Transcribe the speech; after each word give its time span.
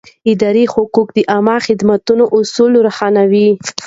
اداري 0.31 0.65
حقوق 0.73 1.07
د 1.17 1.19
عامه 1.31 1.57
خدمت 1.65 2.03
اصول 2.37 2.71
روښانوي. 2.85 3.47